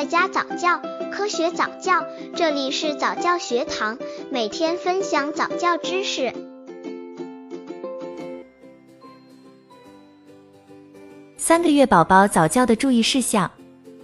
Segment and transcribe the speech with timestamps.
[0.00, 0.80] 在家早教，
[1.12, 2.02] 科学早教，
[2.34, 3.98] 这里是早教学堂，
[4.30, 6.32] 每天分享早教知识。
[11.36, 13.50] 三个月宝宝早教的注意事项。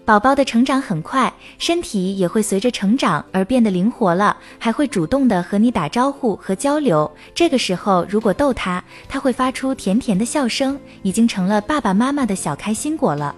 [0.05, 7.11] 宝宝的成长很快，身体也会随着成长而变得灵活了，还会主动的和你打招呼和交流。
[7.35, 13.35] 这个时候如果逗他，他会发出甜甜的笑声，已经成了爸爸妈妈的小开心果了。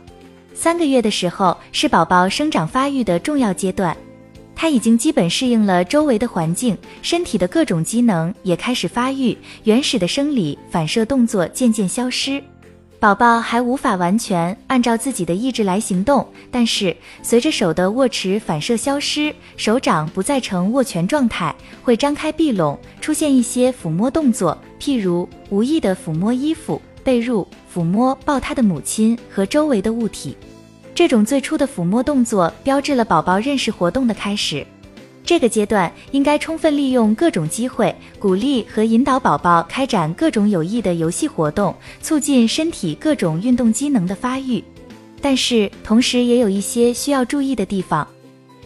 [0.61, 3.97] 三个月的时候是宝宝生长发育的重要阶段，
[4.57, 12.43] 他已经基本适应了周围的环境，身体的各种机能也开始发育，原始的生理反射动作渐渐消失。
[12.99, 21.55] 宝宝还无法完全按照自己的意志来行动，但是随着手的握持反射消失，手掌不再呈握拳状态，
[21.85, 30.37] 会张开闭拢，出现一些抚摸动作，譬如无意的抚摸衣服、被褥，抚摸抱他的母亲和周围的物体。
[30.95, 34.66] 这种最初的抚摸动作，标志了宝宝认识活动的开始。
[35.24, 44.65] 这个阶段应该充分利用各种机会，鼓励和引导宝宝开展各种有益的游戏活动，促进身体各种运动机能的发育。
[45.21, 48.09] 但是，同时也有一些需要注意的地方。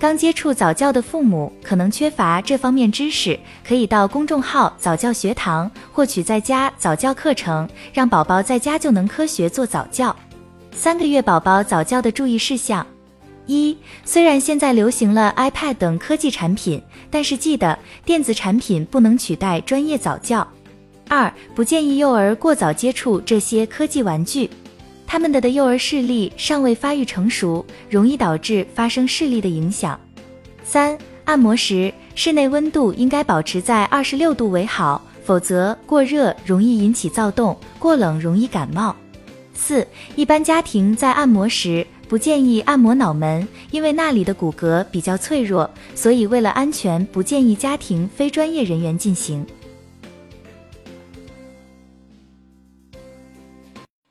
[0.03, 10.15] 刚接触早教的父母可能缺乏这方面知识，可以到公众号早教学堂获取在家早教课程，让宝宝在家就能科学做早教。
[10.73, 12.85] 三个月宝宝早教的注意事项。
[13.47, 20.45] 一，虽然现在流行了 iPad 等科技产品，但是记得电子产品不能取代专业早教。
[21.07, 24.51] 二，不建议幼儿过早接触这些科技玩具，
[25.13, 30.01] 他们的的幼儿视力尚未发育成熟，容易导致发生视力的影响。
[30.65, 30.97] 三，
[31.27, 38.97] 按摩时室内温度应该保持在二十六度为好，否则过热容易引起躁动，过冷容易感冒。
[39.53, 41.87] 四，一般家庭在按摩时。
[42.09, 49.47] 不建议按摩脑门，因为那里的骨骼比较脆弱，所以为了安全，不建议家庭非专业人员进行。